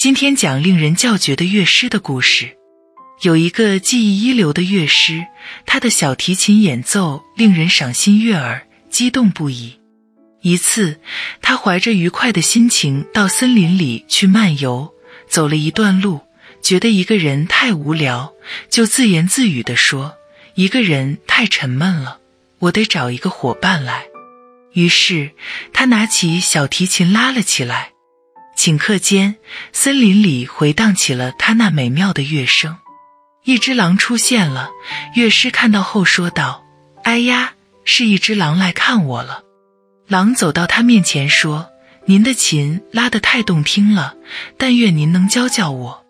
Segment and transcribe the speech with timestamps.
[0.00, 2.56] 今天讲令人叫绝的乐师的故事。
[3.20, 5.26] 有一个技艺一流的乐师，
[5.66, 9.78] 他的小提琴演奏令人赏心悦耳，激动不已。
[10.40, 10.98] 一次，
[11.42, 14.90] 他怀着愉快的心情到森林里去漫游，
[15.28, 16.20] 走了一段路，
[16.62, 18.32] 觉得一个人太无聊，
[18.70, 20.14] 就自言自语地说
[20.56, 22.20] ：“一个人太沉闷了，
[22.58, 24.06] 我得找一个伙伴来。”
[24.72, 25.32] 于是，
[25.74, 27.90] 他拿起小提琴拉了起来。
[28.60, 29.36] 顷刻间，
[29.72, 32.76] 森林里回荡起了他那美妙的乐声。
[33.44, 34.68] 一只狼出现了，
[35.16, 36.62] 乐师看到后说道
[37.02, 37.54] ：“哎呀，
[37.86, 39.44] 是一只狼来看我了。”
[40.06, 41.70] 狼走到他面前说
[42.04, 44.16] ：“您的琴拉得太动听了，
[44.58, 46.04] 但愿您能教教我。”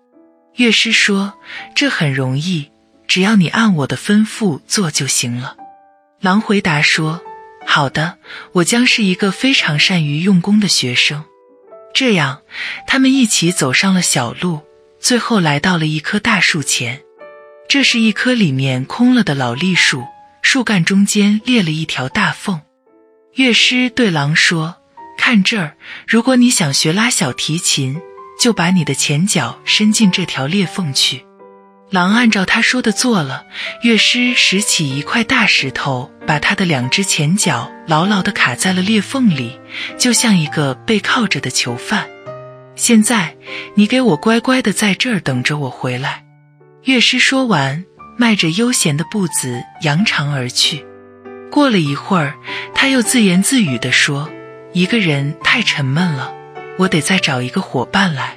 [0.58, 1.34] 乐师说
[1.76, 2.68] ：“这很容易，
[3.06, 5.56] 只要你按我的吩咐做就行了。”
[6.20, 7.22] 狼回答说
[7.64, 8.18] ：“好的，
[8.54, 11.24] 我将是一个非常善于用功的学生。”
[11.92, 12.42] 这样，
[12.86, 14.60] 他们一起走上了小路，
[15.00, 17.02] 最后来到了一棵大树前。
[17.68, 20.04] 这是一棵里面空了的老栗树，
[20.42, 22.60] 树干中间裂了一条大缝。
[23.34, 24.76] 乐师对狼说
[25.16, 25.76] ：“看这儿，
[26.08, 28.00] 如果你想学拉小提琴，
[28.40, 31.24] 就把你的前脚伸进这条裂缝去。”
[31.90, 33.44] 狼按照他说的做了。
[33.82, 39.60] 乐师拾起一块大石头，把他的两只前脚牢牢地卡在了裂缝里，
[39.98, 42.08] 就像一个背靠着的囚犯。
[42.76, 43.36] 现在，
[43.74, 46.24] 你给我乖乖地在这儿等着我回来。
[46.84, 47.84] 乐师说完，
[48.16, 50.86] 迈着悠闲的步子扬长而去。
[51.50, 52.34] 过了一会儿，
[52.74, 54.30] 他又自言自语地说
[54.72, 56.32] ：“一个人太沉闷了，
[56.78, 58.36] 我得再找一个伙伴来。”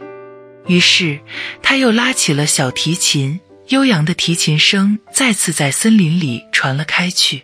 [0.67, 1.19] 于是，
[1.61, 7.44] 他又拉起了小提琴，悠扬的提琴声再次在森林里传了开去。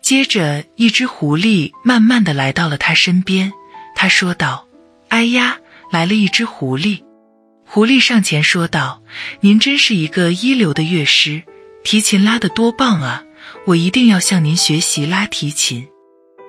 [0.00, 3.52] 接着，一只狐狸慢慢的来到了他身边，
[3.94, 4.66] 他说道
[5.08, 5.58] ：“哎呀，
[5.90, 7.02] 来了一只狐狸。”
[7.66, 9.02] 狐狸上前说道
[9.40, 11.42] ：“您真是一个一流的乐师，
[11.82, 13.24] 提琴拉得多棒啊！
[13.66, 15.88] 我一定要向您学习拉提琴。”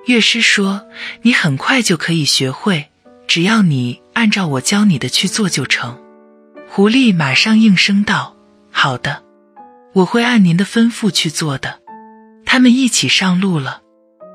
[0.06, 0.86] 乐师说
[1.22, 2.86] ：“你很快就可以学会，
[3.28, 5.96] 只要你。”按照我教你的去做就成。
[6.68, 8.34] 狐狸马上应声道
[8.72, 9.22] ：“好的，
[9.92, 11.78] 我会按您的吩咐去做的。”
[12.44, 13.82] 他们一起上路了。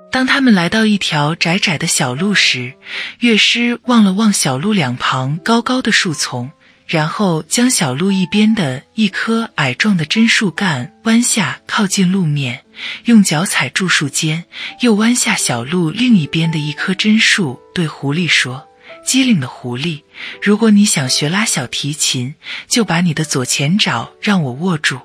[0.10, 2.76] 当他们来到一条窄窄的小路时，
[3.20, 6.52] 乐师望了望小路两旁高高的树丛，
[6.88, 12.64] 然后将小路一边的一棵矮壮的针树干弯下靠近路面，
[13.06, 14.46] 用脚踩住树尖，
[14.82, 18.68] 又弯下小路另一边的一棵针树，对狐狸说。
[19.06, 20.04] 机灵的狐狸，
[20.42, 22.36] 如果你想学拉小提琴，
[22.68, 25.00] 就把你的左前爪让我握住。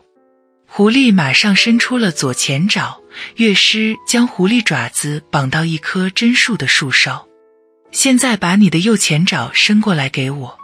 [0.66, 3.00] 狐狸马上伸出了左前爪，
[3.36, 7.26] 乐师将狐狸爪子绑到一棵针树的树梢。
[7.90, 10.58] 现在把你的右前爪伸过来给我。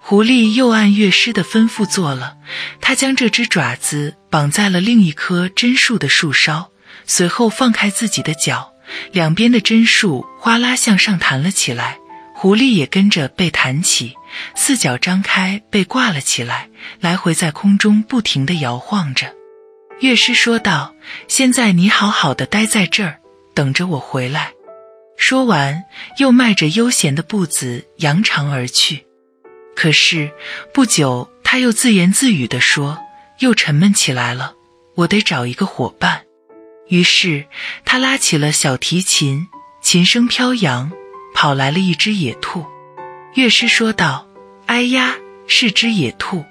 [0.00, 2.36] 狐狸又按乐师的吩咐做了，
[2.80, 6.70] 他将这只爪子绑在了另一棵针树的树梢，
[7.06, 8.72] 随后放开自己的脚，
[9.12, 11.98] 两边的针树哗啦向上弹了起来。
[12.44, 14.18] 狐狸也跟着被弹起，
[14.54, 16.68] 四脚张开，被挂了起来，
[17.00, 19.32] 来回在空中不停地摇晃着。
[19.98, 20.94] 乐师说道
[21.26, 23.18] ：“现在你好好的待在这儿，
[23.54, 24.52] 等着我回来。”
[25.16, 25.84] 说完，
[26.18, 29.06] 又迈着悠闲的步子扬长而去。
[29.74, 30.30] 可是
[30.74, 32.98] 不久，他又自言自语地说
[33.40, 34.52] ：“又沉闷起来了，
[34.96, 36.24] 我得找一个伙伴。”
[36.88, 37.46] 于是
[37.86, 39.46] 他拉起了小提琴，
[39.80, 40.92] 琴声飘扬。
[41.34, 42.64] 跑来了一只野兔，
[43.34, 44.26] 乐师说道
[44.64, 46.44] ：“哎呀，是只野兔。”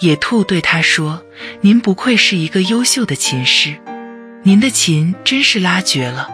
[0.00, 1.24] 野兔对他说
[1.62, 3.80] ：“您不愧是一个优秀的琴师，
[4.44, 6.28] 您的琴真是拉绝了。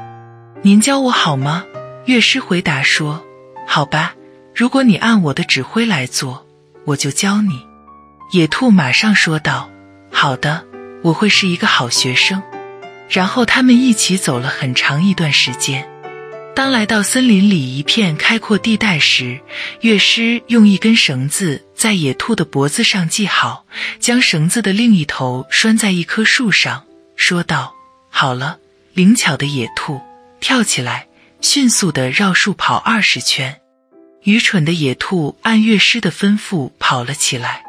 [0.62, 1.64] 您教我好吗？”
[2.04, 3.24] 乐师回答说
[3.66, 4.14] ：“好吧，
[4.54, 6.46] 如果你按我的指挥来做，
[6.84, 7.64] 我就教你。”
[8.32, 9.70] 野兔马上说道
[10.12, 10.64] ：“好的，
[11.02, 12.42] 我会是一个好学生。”
[13.08, 15.88] 然后他们一起走了很长一段时间。
[16.56, 19.38] 当来到森林里一片开阔地带时，
[19.82, 23.66] 乐师用一根绳子在野兔的脖子上系好，
[24.00, 27.74] 将绳子的另一头拴在一棵树上，说道
[28.08, 28.58] ：“好了，
[28.94, 30.00] 灵巧的野兔，
[30.40, 31.08] 跳起来，
[31.42, 33.60] 迅速地绕树跑二十圈。”
[34.24, 37.64] 愚蠢的野兔按乐师的吩咐跑了起来。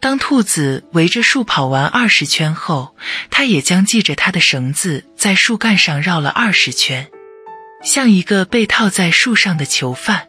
[0.00, 2.94] 当兔子围着树跑完二十圈后，
[3.30, 7.08] 它也将系着它的绳子在树干上绕了二十圈。
[7.82, 10.28] 像一个被套在树上的囚犯，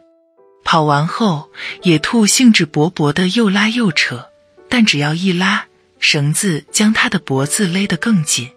[0.64, 1.50] 跑完后，
[1.82, 4.28] 野兔兴致勃勃地又拉又扯，
[4.68, 5.66] 但只要一拉，
[5.98, 8.50] 绳子将它的脖子勒得更紧。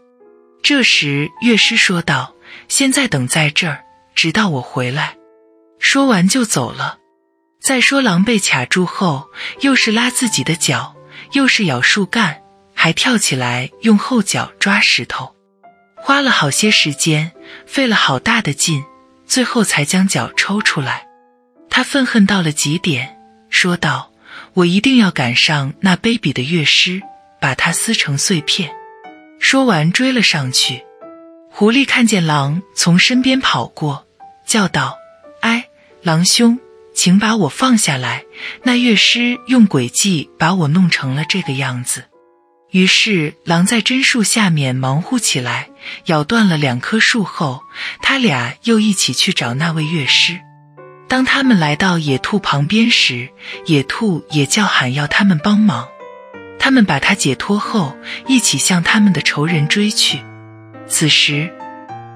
[0.62, 2.36] 这时，乐师说道
[2.70, 3.84] ：“现在等在这儿，
[4.16, 5.18] 直到我回来。”
[5.80, 7.00] 说完就走了。
[7.62, 9.30] 再说狼被卡住后，
[9.62, 10.96] 又是拉自己的脚，
[11.32, 12.42] 又是咬树干，
[12.74, 15.36] 还跳起来用后脚抓石头，
[16.06, 17.32] 花了好些时间，
[17.66, 18.84] 费了好大的劲，
[19.26, 21.08] 最后才将脚抽出来。
[21.70, 23.18] 他愤恨到了极点，
[23.50, 24.12] 说道
[24.54, 27.02] ：“我一定要赶上那卑鄙的乐师，
[27.40, 28.70] 把他撕成碎片。”
[29.40, 30.84] 说完追了上去。
[31.50, 34.06] 狐狸看见狼从身边跑过，
[34.46, 34.98] 叫道
[35.40, 35.70] ：“哎，
[36.02, 36.60] 狼兄！”
[36.94, 38.24] 请把我放下来！
[38.62, 42.04] 那乐师用诡计把我弄成了这个样子。
[42.74, 45.70] 于是狼在榛树下面忙活起来，
[46.08, 47.62] 咬断了两棵树后，
[48.02, 50.40] 他俩又一起去找那位乐师。
[51.08, 53.30] 当他们来到野兔旁边时，
[53.68, 55.88] 野兔也叫喊要他们帮忙。
[56.58, 60.24] 他们把他解脱后，一起向他们的仇人追去。
[60.88, 61.54] 此时，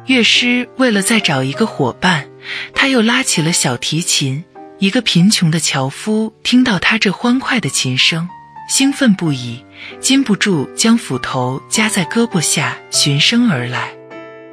[0.07, 2.29] 乐师为了再找一个伙伴，
[2.73, 4.43] 他又拉起了小提琴。
[4.79, 8.27] 一个贫穷的樵夫听到他这欢快的琴声，
[8.67, 9.63] 兴奋不已，
[9.99, 13.93] 禁不住将斧头夹在胳膊下循声而来。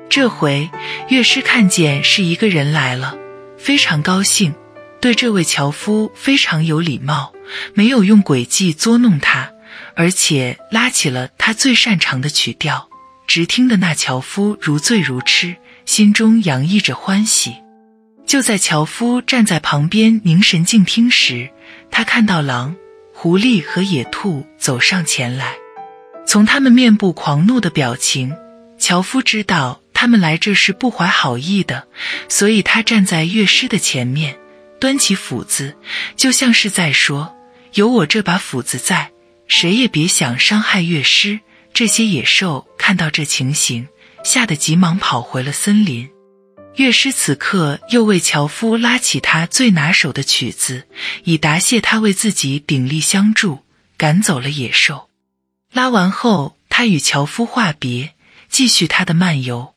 [0.09, 0.71] 这回
[1.09, 3.17] 乐师看见是一个人来了，
[3.59, 4.55] 非常高兴，
[5.01, 7.33] 对这位樵夫非常有礼貌，
[7.75, 9.51] 没有用诡计捉弄他，
[9.97, 12.89] 而且拉起了他最擅长的曲调，
[13.27, 17.57] 直听得那樵夫如醉如痴，心中洋溢着欢喜。
[18.25, 21.51] 就在樵夫站在旁边凝神静听时，
[21.91, 22.77] 他看到狼、
[23.15, 25.55] 狐狸和野兔走上前来。
[26.27, 28.35] 从他们面部狂怒的表情，
[28.77, 31.87] 樵夫知道他们来这是不怀好意的，
[32.29, 34.37] 所以他站在乐师的前面，
[34.81, 35.77] 端起斧子，
[36.17, 37.35] 就像是在说
[37.75, 39.13] ：“有我这把斧子在，
[39.47, 41.41] 谁也别想伤害乐师。”
[41.73, 43.89] 这些野兽看到这情形，
[44.25, 46.09] 吓得急忙跑回了森林。
[46.77, 50.87] 乐师此刻又为樵夫拉起他最拿手的曲子，
[51.23, 53.61] 以答谢他为自己鼎力相助，
[53.97, 55.09] 赶走了野兽。
[55.73, 58.15] 拉完后，他与樵夫话别，
[58.49, 59.74] 继续他的漫游。